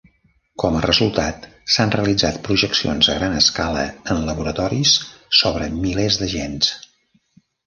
Com 0.61 0.77
a 0.77 0.79
resultat, 0.85 1.43
s'han 1.73 1.93
realitzat 1.95 2.39
projeccions 2.47 3.11
a 3.15 3.19
gran 3.19 3.37
escala 3.43 3.85
en 4.15 4.25
laboratoris 4.31 4.95
sobre 5.43 5.69
milers 5.89 6.19
de 6.25 6.31
gens. 6.37 6.73